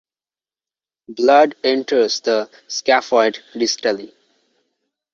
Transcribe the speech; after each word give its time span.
Blood 1.09 1.53
enters 1.63 2.21
the 2.21 2.49
scaphoid 2.67 3.39
distally. 3.53 4.11